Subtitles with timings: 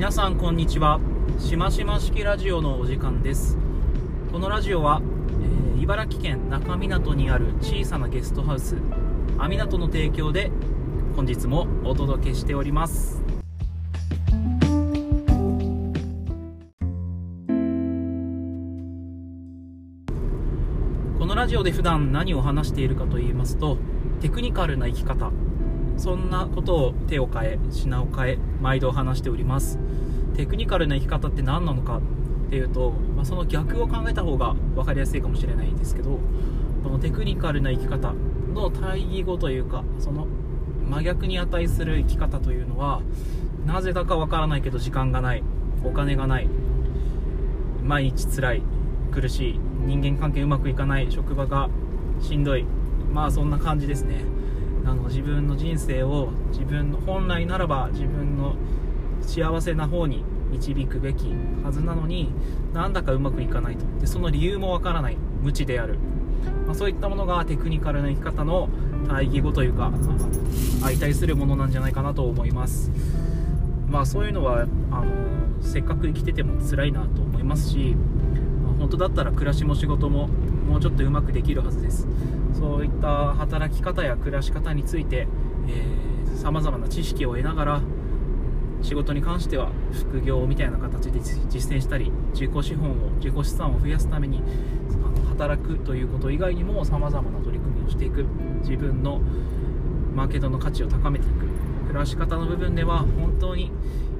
[0.00, 0.98] 皆さんこんにちは。
[1.38, 3.58] しましま式ラジオのお時間です。
[4.32, 5.02] このラジオは、
[5.74, 8.76] えー茨城県那珂湊にある小さなゲストハウス
[9.36, 10.50] アミナトの提供で
[11.14, 13.22] 本日もお届けしております。
[21.18, 23.76] このラジオで普段何を話しているかと言いますと
[24.22, 25.30] テクニカルな生き方。
[26.00, 29.78] そんなことを手を変え品を変え毎度話しております。
[30.34, 32.00] テクニカルな生き方って何なのかっ
[32.48, 36.18] ていうと、まあ、その逆を考えた方が分かりやすいかもしれないですけど
[36.82, 38.14] このテクニカルな生き方
[38.54, 40.26] の対義語というかその
[40.88, 43.02] 真逆に値する生き方というのは
[43.66, 45.42] なぜだか分からないけど時間がない
[45.84, 46.48] お金がない
[47.84, 48.62] 毎日辛い
[49.12, 51.68] 苦しい人間関係うまくいかない職場が
[52.20, 52.64] しんどい
[53.12, 54.29] まあそんな感じですね。
[54.84, 58.54] あの自分の人生を自分の本来ならば自分の
[59.22, 61.32] 幸せな方に導くべき
[61.62, 62.32] はずなのに
[62.72, 63.84] なんだかうまくいかないと。
[64.00, 65.16] でその理由もわからない。
[65.42, 65.96] 無知である、
[66.66, 68.68] まあ、そういったものがテクニカルな生き方の
[69.08, 69.90] 対義語というか
[70.82, 72.90] 相対するものなんじゃないかなと思います。
[73.88, 75.06] まあそういうのはあの
[75.62, 77.96] せっかく生きてても辛いなと思いますし、
[78.62, 80.28] まあ本当だったら暮らしも仕事も
[80.68, 82.06] もうちょっとうまくできるはずです。
[82.54, 85.26] そういった働き方や暮らし方について
[86.36, 87.82] さまざまな知識を得ながら
[88.82, 94.42] 仕事に関しては副業みたいな形で実践したり自己資本を自己資産を増やすために
[95.28, 98.26] 働くということ以外にもさまざまな取り組みをしていく。
[98.60, 99.20] 自分の
[100.14, 101.46] マーケットの価値を高めていく。
[101.86, 103.72] 暮らし方の部分では本当に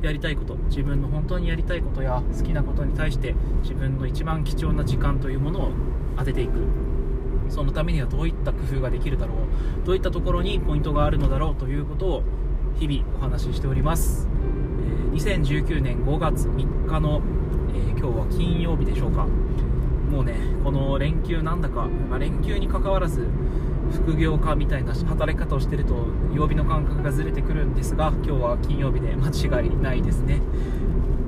[0.02, 5.72] やりたいこと自分の本当にやりたいことや好きなことに対して自分の一番貴重な時間というものを
[6.16, 6.89] 当てていく。
[7.50, 12.22] そのためにはどういった工夫ができるだろうどういったところにポイントがあるのだろうということを
[12.78, 14.70] 日々お話ししております、えー
[15.10, 17.20] 2019年5月3日の、
[17.74, 19.26] えー今日は金曜日でしょうか。
[20.10, 23.26] もうねこの連休なんだか、まあ連休に関わらず
[23.92, 30.40] 副業家みたいな働き方をしてると曜日の感覚がずれてくるんですが今日は金曜日で間違いないですね。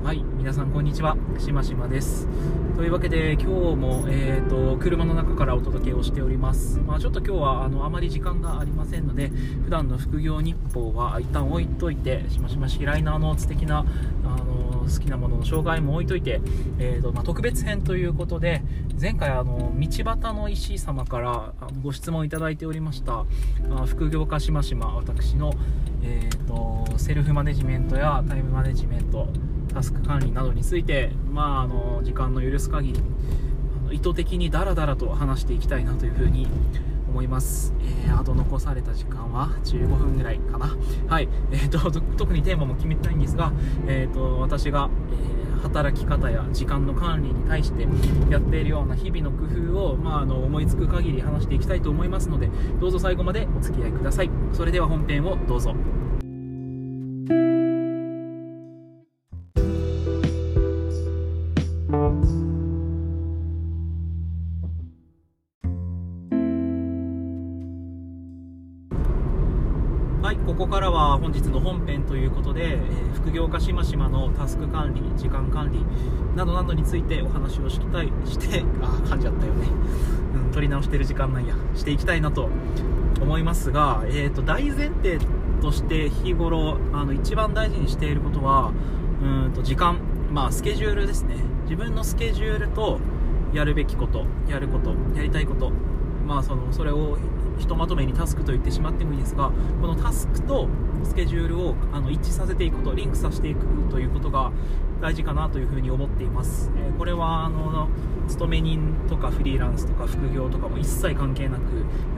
[0.03, 1.15] はい皆さんこんにちは。
[1.37, 2.27] しましまです。
[2.75, 3.45] というわけで今日
[3.75, 9.29] も、えー、と車の中からお届けをしております、まあ、ちょっと今日はあのあまり時間がありませんので
[9.63, 13.85] 普段の副業日報は一旦置いといてしましましライナーの素敵な
[14.25, 16.41] あの好きなものの紹介も置いといて、
[16.79, 18.63] えーとまあ、特別編ということで
[18.99, 23.25] 前回あの道端の石井様からあのご質問いただいておりました
[23.69, 25.53] あ副業家しましま私の、
[26.01, 29.27] えー、とセルフマネジメントやタイムマネジメント
[29.73, 32.99] タスク管理などについて、まあ、あの時間の許す限り
[33.81, 36.47] あの意図的にダラダラと話していきたいなというふうに
[37.09, 37.73] 思います、
[38.05, 40.77] えーあと残された時間は15分ぐらいかな。
[41.07, 43.51] はい、えー、と と特にテーマも決めてないんですが、
[43.85, 44.89] えー、と私が、
[45.37, 47.87] えー働き方や時間の管理に対して
[48.29, 54.29] やっているような日々の工夫を、まあ、あの思いつく限り話していきたいと思いますのでどうぞ最後までお付き合いください。
[54.51, 55.73] それでは本編をどうぞ。
[72.13, 75.83] ということで、えー副業家しましまのタスク管理、時間管理
[76.35, 79.67] などなどについてお話をしたいして、あ、噛んじゃったよね、
[80.35, 82.49] うん、取り直してる時間なんや、していきたいなと
[83.19, 85.17] 思いますが、えー、と大前提
[85.61, 88.73] として日頃あの一番大事にしていることは、
[89.23, 89.97] うんと時間、
[90.29, 92.99] まあ、スケジュールですね、自分のスケジュールと
[93.53, 95.71] やるべきこと、やること、やりたいこと、
[96.27, 97.17] まあ、そのそれを
[97.57, 100.67] ひとまとめにタスクと言ってしまってもいいですがこのタスクと
[101.03, 104.51] スケジュールをあの一致させていくことリンクさせていくということが
[105.01, 107.89] 大事かなというふうに思っています、えーこれはあの
[108.27, 111.63] 勤め人とかフリーランスとか副業とかも一切関係なく、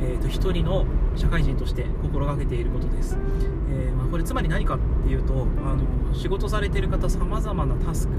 [0.02, 0.86] えー、と一人の
[1.16, 3.18] 社会人として心がけていることです、
[3.72, 8.14] えーまあ、これつまり何かっていうとあの仕事されてる方さまざまなタスク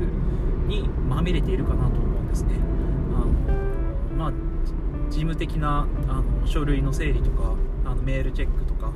[0.67, 2.76] にまみれているかなと思うんですね。
[5.11, 7.55] 事務的なあの書類の整理とか
[7.85, 8.93] あのメールチェックとか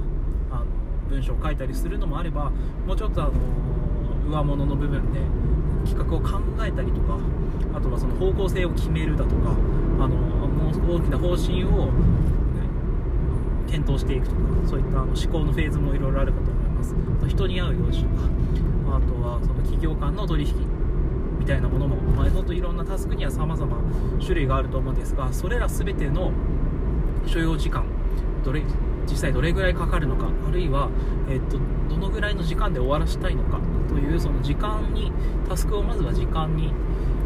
[0.51, 0.65] あの
[1.09, 2.51] 文章を書いたりするのもあれば
[2.87, 3.33] もうちょっとあの
[4.29, 5.21] 上物の部分で
[5.89, 7.19] 企画を考えたりとか
[7.75, 12.31] あとはその方向性を決めるだとかあのもう大きな方針を、ね
[13.71, 16.95] 検討していくとかそういったあの思考のフェーズもいろいろあるかと思います。
[17.29, 18.27] 人に会う用事とか
[18.97, 20.55] あとはその企業間の取引
[21.41, 23.77] みたいなものも、まあ、本当いろんなタスクには様々
[24.21, 26.33] 種類があると思うんですがそれら全ての
[27.27, 27.87] 所要時間
[28.45, 28.63] どれ
[29.07, 30.91] 実際どれぐらいかかるのかあるいは、
[31.29, 31.59] えっと
[31.89, 33.59] どのぐらいの時間で終わらせたいのか
[33.89, 35.11] というその時間に
[35.49, 36.73] タスクをまずは時間に、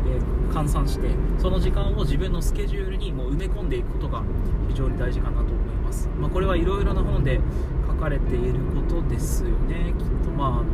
[0.06, 4.22] えー、換算してその時間を自分のスケジュールにもう埋め込んでいくことが
[4.69, 7.40] 非常に大事かなと思います、まあ、これはいろいろな本で
[7.87, 10.31] 書かれていることですよねきっと。
[10.31, 10.73] まあ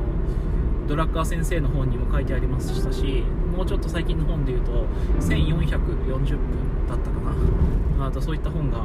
[0.90, 3.22] ドラッカー先生の本にも書いてありましたし
[3.56, 4.86] もうちょっと最近の本で言うと
[5.20, 7.20] 1440分だったか
[7.96, 8.06] な。
[8.06, 8.84] あとそういった本が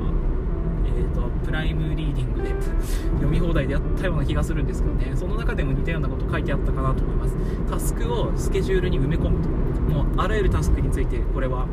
[0.86, 2.50] えーと、プライムリーディングで
[3.18, 5.12] 読み放題でやったような気がするんですけどね。
[5.16, 7.36] その中でも似たようなこと書いてあったかなと思います。
[7.68, 9.50] タスクをスケジュールに埋め込むと。
[9.92, 11.66] もうあらゆるタスクについてこれは、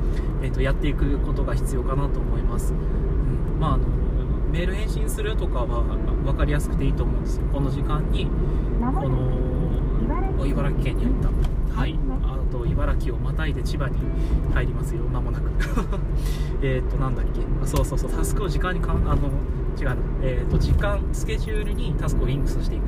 [0.42, 3.84] えーと、やっていくことが必要かなと思います、うん、まああの
[4.50, 5.66] メール返信するとかは
[6.24, 7.44] 分かりやすくていいと思うんですよ。
[7.52, 8.26] この時間に
[8.80, 9.51] この
[10.46, 11.78] 茨城県に行った。
[11.80, 11.98] はい。
[12.24, 13.96] あと茨城をまたいで千葉に
[14.52, 15.02] 入りますよ。
[15.04, 15.50] 間もなく。
[16.62, 17.66] えっとなんだっけ。
[17.66, 18.10] そうそうそう。
[18.10, 19.28] タスクを時間にかんあの
[19.80, 22.82] 違うえっ、ー、と時間スケジュールにタスクをリンクさせていく。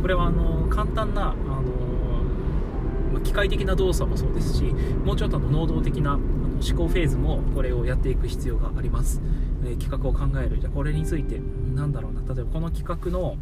[0.00, 4.62] これはあの簡単なあの機械的な動作もそうですし
[5.04, 9.20] もうちょっとの能動的な思考フェーズもこれをやっていく必要があります、
[9.64, 10.58] えー、企画を考える。
[10.58, 11.40] じゃあこれについて
[11.74, 12.20] なんだろうな。
[12.34, 13.36] 例えばこの企画の、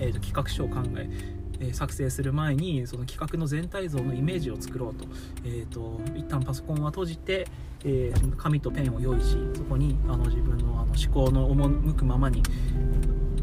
[0.00, 5.06] えーと企画書を考ええ作成する前にその企画の全体像のイメージを作ろうと,、
[5.44, 7.46] えーと、一旦パソコンは閉じて、
[7.84, 12.42] えー、紙とペンを用意しそこにあの自分のあの思考の赴くままに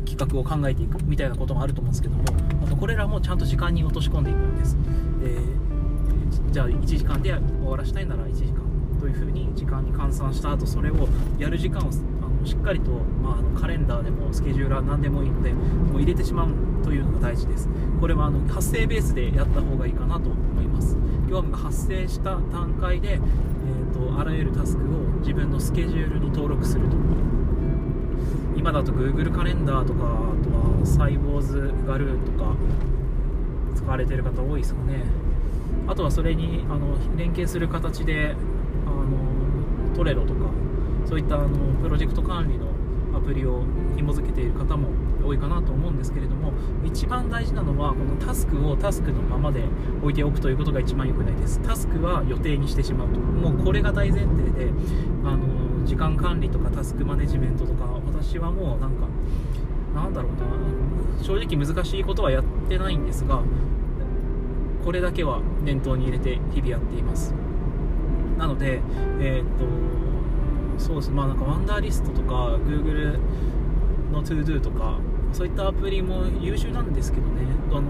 [0.06, 2.24] 企画を考えていくみたいなこともあると思うんですけども
[2.64, 4.78] あとこれらもちゃんと時間に落とし込んでいくんです、
[5.24, 8.60] えー、じゃあ1時間で終わらしたいなら1時間
[9.00, 11.08] というふうに時間に換算した後それを
[11.38, 11.92] やる時間を
[12.46, 17.70] しっかりと、まあ、カレンダーでもスケジューラー何でもいいのでもう入れてしまうんというのが大事です。
[18.00, 20.96] これはあの発生ベースでやった方がいいかなと思います。
[21.28, 24.86] 業務が発生した段階で、えーと、あらゆるタスクを
[25.20, 26.96] 自分のスケジュールに登録すると。
[28.56, 30.06] 今だと Google カレンダーとかあ
[30.44, 32.56] とはサイボーズガルーンとか
[33.76, 35.04] 使われてる方多いですかね。
[35.88, 38.36] あとはそれにあの連携する形で
[38.86, 40.50] あのトレロとか
[41.06, 41.50] そういったあの
[41.82, 42.68] プロジェクト管理の
[43.18, 43.64] アプリを
[43.96, 44.90] 紐付けている方も
[45.24, 49.64] 多いかなと思うんですけれども一番大事なのはこのタスクをタスクのままで
[50.02, 51.60] 置いておくということが一番良くないです。
[51.62, 53.20] タスクは予定にしてしまうと。
[53.20, 54.72] もうこれが大前提で
[55.24, 59.08] あの時間管理とかタスクマネジメントとか私はもうなんか
[59.96, 61.24] なんだろうな。
[61.24, 63.42] 正直難しいことはやってないんですが
[64.86, 67.34] これだけは念頭に入れて日々やっています。
[68.38, 68.82] なので
[69.20, 69.66] えー、っと
[70.82, 71.12] そうです。
[71.12, 73.20] まあなんか Wunderlist とか Google
[74.14, 74.98] の ToDo とか
[75.34, 77.44] そういったアプリも優秀なんですけどね。
[77.72, 77.84] あの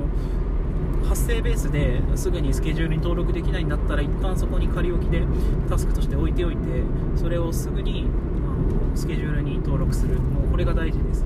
[1.08, 5.24] 発生ベースですぐにスケジュールに登録できないんだったら一旦そこに仮置きで
[5.70, 6.84] タスクとして置いておいて
[7.16, 8.06] それをすぐに
[8.46, 10.20] あのスケジュールに登録する。
[10.20, 11.26] もうこれが大事です。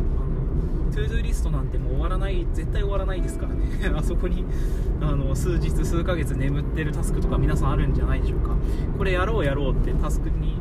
[0.94, 3.66] ToDo リストなんてもう終わらない絶対終わらないですからね。
[3.98, 4.46] あそこに
[5.02, 8.56] あの数日数ヶ月眠ってるタスクとか皆さんあるんじゃないでしょうか。
[8.98, 10.56] これやろうやろうってタスクに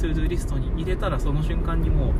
[0.00, 2.14] ToDo リストに入れたらその瞬間にも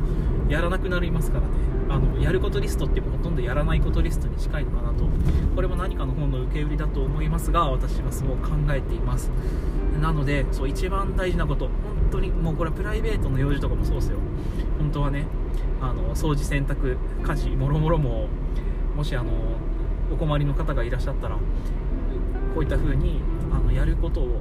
[0.47, 1.47] うやらなくなりますからね。
[1.89, 5.05] あのやることリストってほとんどやらないことリストに近いのかなと。
[5.55, 9.31] これも何かの本の受け売りだと思いますが私はそう考えています。
[10.01, 11.73] なのでそう一番大事なこと本
[12.11, 14.19] 当にもうこれはプライベートの用事とかもそうですよ。
[14.79, 15.25] 本当はね
[15.81, 18.27] あの掃除洗濯家事もろもろも
[18.95, 19.31] もしあの
[20.11, 21.41] お困りの方がいらっしゃったらこ
[22.59, 24.39] ういった風にあにやることを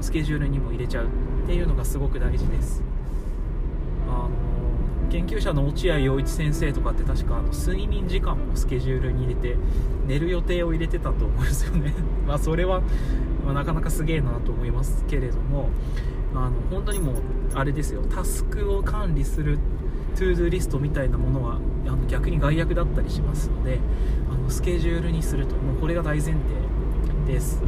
[0.00, 2.82] スケジュールにも入れちゃうっていうのがすごく大事です。
[4.08, 4.30] あの
[5.10, 9.56] 研究者の落合陽一先生とかって確かあの睡眠時間もスケジュールに入れて
[10.06, 11.94] 寝る予定を入れてたと思うんですよね。
[12.26, 12.82] まあそれは、
[13.46, 15.68] ま、なかなかすげえなと思いますけれども
[16.34, 17.14] あの本当にもう
[17.54, 18.02] あれですよ。
[18.08, 19.58] タスクを管理する
[20.16, 23.80] ToDo リストみたいなものはあの逆に害悪だったりしますので
[24.32, 26.38] あのスケジュールにするともうこれが大前提
[27.26, 27.62] です。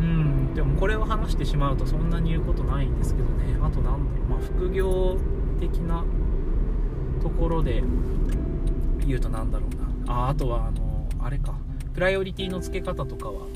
[0.00, 0.54] うん。
[0.54, 3.58] でもこれを話してしまうとそんなに言うことないんですけどね。
[3.62, 5.16] あとなんだろう、まあ、副業
[5.60, 6.04] 的な
[7.22, 7.82] ところで
[9.06, 10.12] 言うとなんだろうな。
[10.12, 11.54] ああとはあのあれか。
[11.94, 13.46] プライオリティの付け方とかは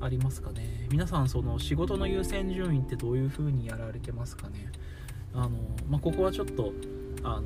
[0.00, 0.86] ありますかね。
[0.90, 4.72] 皆さんその仕事の優先順位ってどういう風にやられてますかね。
[5.34, 5.50] あの、
[5.88, 6.72] まあ、ここはちょっと
[7.22, 7.42] あの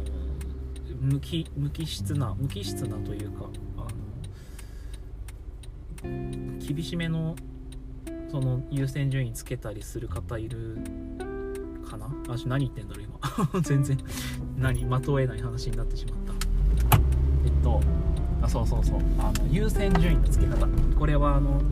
[1.00, 3.88] 無機無機質な無機質なというかあ
[6.06, 7.34] の厳しめの
[8.34, 10.78] その優先順位つけたりする方いる
[11.88, 12.06] かな？
[12.06, 13.04] あ何言ってんだろう
[13.52, 13.60] 今。
[13.62, 13.96] 全然。
[14.58, 16.32] 何まとえない話になってしまった。
[17.44, 17.80] えっと
[18.42, 18.98] あそうそうそう。
[19.20, 20.66] あの優先順位のつけ方。
[20.98, 21.62] これはあの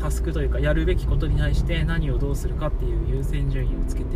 [0.00, 4.06] タスクというかやるべきことに対して何をどうするかっていう優先順位をつけて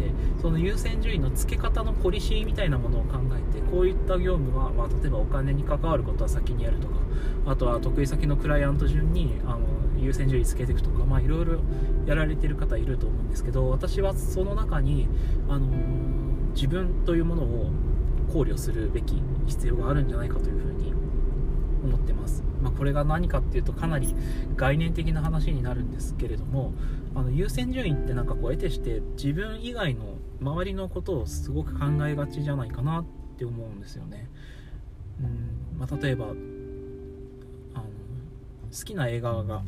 [0.40, 6.94] その優先順位の付け方のポリシーみたいなものを考えてこういった業務は、まあ、例えばお金に関わることは先にやるとか
[7.46, 9.63] あとは得意先のクライアント順にあの
[10.04, 11.60] 優先順位つけていくとか、まあ、いろいろ
[12.06, 15.08] やられてる方いると思うんですけど私はその中に、
[15.48, 15.66] あの
[16.54, 17.70] 自分というものを
[18.32, 20.92] 考慮するべき必要があるんじゃないかというふうに
[21.84, 24.14] 思ってます、まあ、これが何かっていうとかなり
[24.56, 26.72] 概念的な話になるんですけれども
[27.14, 33.04] あの優先順位ってなんかこう得てして自分以外の周りのことをすごく考えがちじゃないかなっ
[33.36, 34.28] て思うんですよね。
[35.20, 36.34] うん、まあ、例えばあの
[38.72, 39.62] 好きな映画が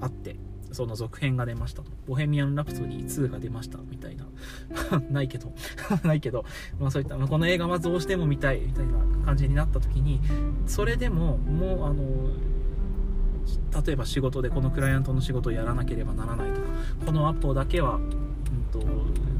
[0.00, 0.36] あって
[0.72, 1.90] その続編が出ましたと。
[2.06, 4.26] ボヘミアン・ラプソディ2が出ましたみたいな。
[5.10, 5.54] ないけど
[6.04, 6.44] ないけど、
[6.78, 8.92] まあそういった、まあ、この映画はどうしても見たいみたいな
[9.24, 10.20] 感じになった時に、
[10.66, 12.30] それでももうあの、
[13.84, 16.66] 例えば仕事でこのクライアントの仕事をやらなければならないとか、
[17.06, 18.02] このアポだけは、うん
[18.70, 18.80] と、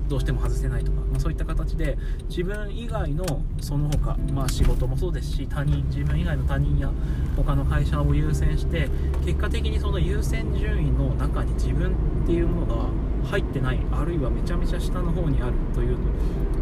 [0.09, 1.99] どうしても外せないとか、まあ、そういった形で
[2.29, 3.25] 自分以外の
[3.61, 6.91] その他、まあ、仕事もそうですし他人自分以外の他人や
[7.37, 8.89] 他の会社を優先して
[9.25, 15.97] 結果的にその優先順位の中に自分っていうものが入ってないあるいはめちゃめちゃ下の方にあるという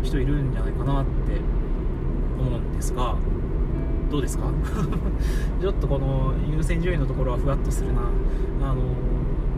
[0.02, 1.10] 人いるんじゃないかなって
[2.38, 3.16] 思うんですが
[4.10, 4.44] どうですか？
[5.60, 8.02] ちょっとこの優先順位のところはふわっとするな。
[8.62, 8.76] あの、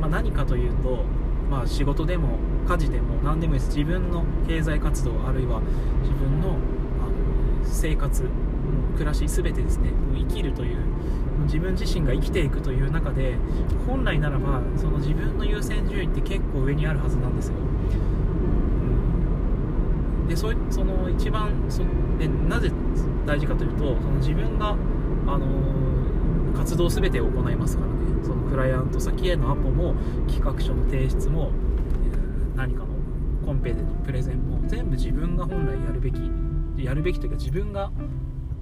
[0.01, 1.05] まあ、何かというと
[1.51, 3.77] まあ、仕事でも家事でも何でもいいです。
[3.77, 5.61] 自分の経済活動あるいは
[6.03, 6.59] 自分のあの
[7.65, 8.25] 生活
[8.95, 10.79] 暮らし全てですね生きるという
[11.45, 13.37] 自分自身が生きていくという中で
[13.87, 17.55] 本来ならばその自分の優先順位って結構上にあるはずなんですよ、
[20.29, 21.83] でそその一番そ
[22.19, 22.71] でなぜ
[23.27, 24.75] 大事かというとその自分が
[25.27, 25.47] あの
[26.57, 27.97] 活動全てを行いますからね。
[28.25, 29.95] そのクライアント先へのアポも
[30.27, 31.51] 企画書の提出も、
[32.57, 32.87] 何かの
[33.45, 36.21] コンペでのプレゼンも全部自分が本来やるべき
[36.79, 37.91] やるべきというか自分が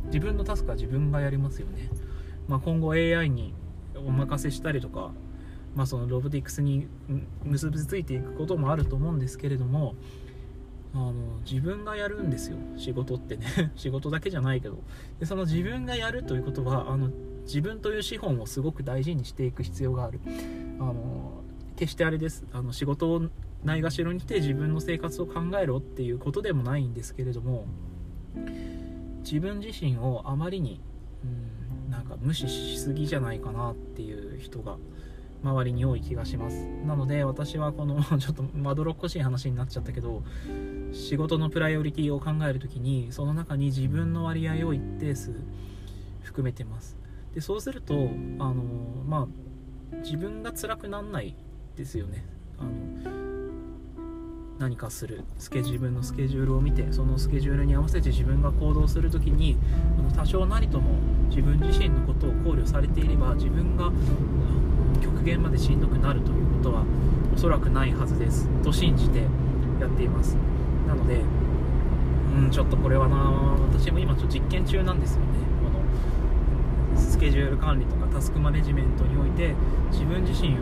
[0.06, 1.88] 自分のタスクは自分がやりますよね、
[2.48, 3.54] まあ、今後 AI に
[3.96, 5.12] お任せしたりとか、
[5.74, 6.86] まあ、そのロボティクスに
[7.44, 9.94] 結びついていくこともあると思うんですけれども
[10.94, 11.12] あの
[11.48, 12.56] 自分がやるんですよ。
[12.76, 13.46] 仕事ってね。
[13.74, 14.78] 仕事だけじゃないけど。
[15.18, 17.10] でその自分がやるということはあの
[17.46, 20.20] 自分という資本をすごく大事にしていく必要がある。
[20.78, 21.42] あの
[21.74, 22.44] 決してあれです。
[22.52, 23.28] あの仕事
[23.64, 27.66] ないがしろにして自分の生活を考えろっていうことでもないんですけれども
[29.22, 30.80] 自分自身をあまりに
[31.24, 34.76] うんなんか無視しすぎじゃないかなっていう人が
[35.42, 36.64] 周りに多い気がします。
[36.86, 40.22] なので私はこの ちょっとまどろっこしい話になっちゃったけど
[40.92, 45.34] 仕事のプライオリティを考える時にその中に自分の割合を一定数
[46.22, 46.96] 含めてます。
[47.34, 47.94] でそうすると
[48.38, 48.64] あの
[49.06, 49.28] ま
[49.92, 51.34] あ自分が辛くなんない
[51.76, 52.24] ですよね。
[52.58, 53.23] あの
[54.58, 59.56] 何かするスケ自分のスケジュールを見てそのスケジュールに合わせて自分が行動する時に
[60.16, 60.96] 多少なりとも
[61.28, 63.90] 自分自身のことを考慮されていれば自分が
[65.02, 66.84] 極限までしんどくなるということは
[67.34, 68.48] おそらくないはずです。
[68.62, 69.22] と信じて
[69.80, 70.36] やっています。
[70.86, 71.20] なので
[72.36, 73.16] うんちょっとこれはな
[73.72, 75.26] 私も今ちょっと実験中なんですよね。
[76.94, 79.54] このスケジュール管理とかタスクマネジメントにおいて
[79.90, 80.52] 自分自身を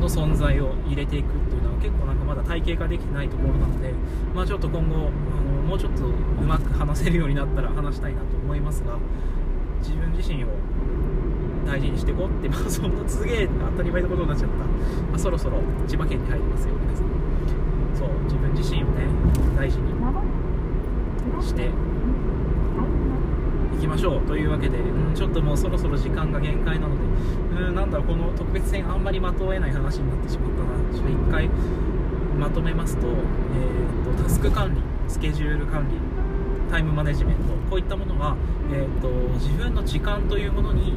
[0.00, 3.92] の存在を入れていくっていうのは結構なんかまだ体系化できてないところなので、
[4.34, 5.08] まあ、ちょっと今後あの
[5.62, 6.10] もうちょっとう
[6.46, 8.98] まく話せるようになったら話したいなと思いますが
[9.80, 10.48] 自分自身を
[11.66, 14.64] 大事にしていこうって、 まあ、そんなすげえ当たり前のことになっちゃった、ま
[15.14, 17.06] あ、そろそろ千葉県に入りますよ皆さん
[17.94, 19.06] そう自分自身をね
[19.56, 19.94] 大事に
[21.42, 21.70] して
[23.74, 27.02] 行きましょうというわけで、うん、ちょっともうそろそろ時間が限界なので、
[27.66, 30.68] うん、なんだろう、この特別編あんまりまとえない話になってしまったな。
[30.92, 31.48] ちょっと一回
[32.38, 35.96] まとめますと、えーと、タスク管理、スケジュール管理、
[36.70, 38.36] タイムマネジメント、こういったものは、
[38.72, 40.94] えーと、自分の時間というものに、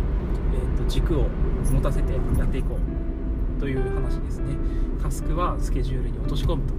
[0.53, 1.27] えーと軸を
[1.69, 4.55] 持たせてやっていこうという話ですね。
[5.01, 6.76] タスクはスケジュールに落とし込むと。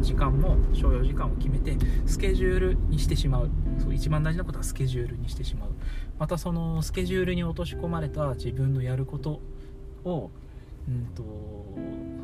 [0.00, 1.76] 時間も所要時間を決めて
[2.06, 3.50] スケジュールにしてしまう。
[3.78, 5.70] そう一番大事なことはスケジュールにしてしまう。
[6.18, 9.40] またそのスケジュールに落とし込まれた自分のやること
[10.04, 10.30] を、
[10.88, 11.22] うんと、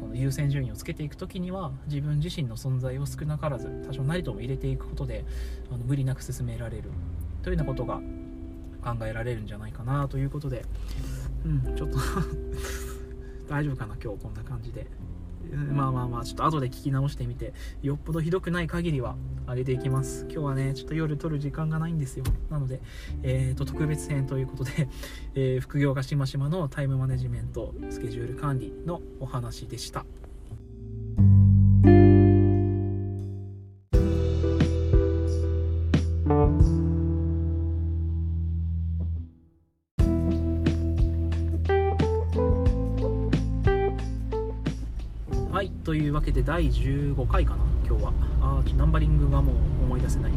[0.00, 5.25] その優先順位をつけていく時には自分自身の存在を少なからず多少なりとも入れていくことで
[5.71, 6.90] あの無理なく進められる。
[7.43, 8.00] というようなことが
[8.83, 10.64] 考えられるんじゃないかなということで。
[11.45, 11.99] うんちょっと
[13.49, 14.87] 大丈夫かな今日こんな感じで。
[15.53, 20.27] まあまあまあちょっと後で聞き直してみてよっぽどひどくない限りは上げていきます。
[20.31, 22.25] 今日はねちょっと夜撮る時間がないんですよ。
[22.51, 22.81] なので、
[23.23, 24.89] えーと、特別編ということで、
[25.35, 30.07] えー、副業がしましまのタイムマネジメントスケジュール管理のお話でした。
[45.95, 48.13] というわけで第15回かな今日は。
[48.41, 50.33] あナンバリングがもう思い出せない。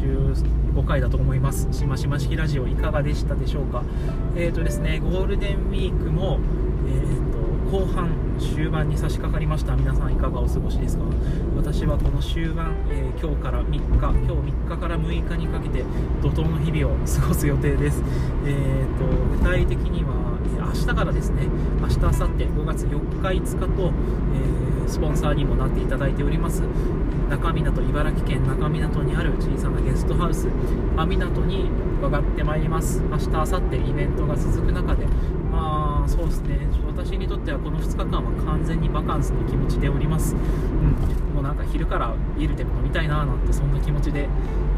[0.00, 1.68] 15回だと思います。
[1.70, 3.84] しましま式ラジオいかがでしたでしょうか。
[4.34, 6.40] えっ、ー、とですねゴールデンウィークも
[6.88, 8.10] えーと、後半
[8.40, 9.76] 終盤に差し掛かりました。
[9.76, 11.04] 皆さんいかがお過ごしですか？
[11.56, 15.84] 私はこの終盤、えー、今日から3日今日3日から6日にかけて
[16.20, 18.02] 怒涛の日々を過ごす予定です。
[18.44, 19.06] えーと
[19.38, 20.26] 具体的には
[20.66, 21.46] 明日からですね
[21.80, 23.92] 明日明後日5月4日5日と、
[24.34, 26.62] えー、スポンサーにもなっていただいております。
[27.30, 30.48] 中港茨城県中港にある小さなゲストハウス。
[30.96, 31.16] 阿湊
[31.46, 33.02] に伺ってまいります。
[33.10, 35.06] 明日明後日イベントが続く中で。
[35.50, 36.66] まあそうですね。
[36.96, 44.28] 私にとってはこの2日間は完全にバカンスの気持ちでおります、うん、もうなんか昼からビールでも飲みたいななんてそんな気持ちでい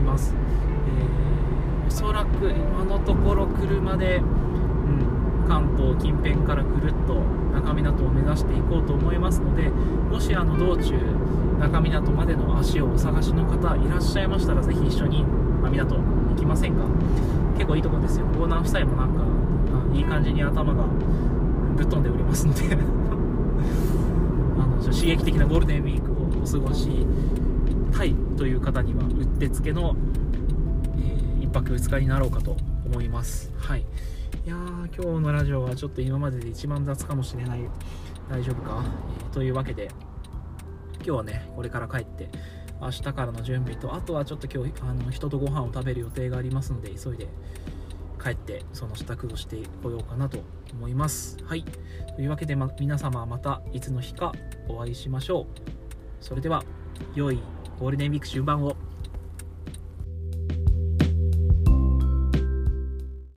[0.02, 4.20] ます、えー、おそらく今のところ車で
[5.48, 7.14] 関東近辺からぐるっと
[7.54, 10.92] 中港を目指していこうと思いますのでもしあの道中
[11.58, 15.24] 中港までの足をお探しの方いらっしゃいましたらぜひ一緒に
[15.62, 16.84] 港行きませんか
[17.54, 20.84] 結構いいとこですよオーナー夫妻もなんかいい感じに頭が
[21.76, 27.06] ぶっ飛んでおりますのであの刺激的なゴールデンウィークをお過ごし
[27.96, 29.96] たいという方にはうってつけの、
[30.98, 33.84] え、1泊2日になろうかと思いますはい
[34.44, 37.60] いやー、今日のラジオはちょっと今までで一番雑かもしれない。
[38.28, 38.82] 大丈夫か、
[39.20, 39.90] えー、というわけで、
[40.96, 42.30] 今日はね、これから帰って、
[42.80, 47.28] 明日からの準備と、あとはちょっと今日、あの人とご飯を食べる予定がありますので、急いで
[48.22, 50.38] 帰って、その支度をしてこようかなと
[50.72, 51.36] 思います。
[51.44, 51.64] はい。
[52.16, 54.32] というわけで、ま、皆様またいつの日か
[54.68, 55.46] お会いしましょう。
[56.20, 56.64] それでは、
[57.14, 57.38] 良い
[57.78, 58.76] ゴールデンウィーク終盤を。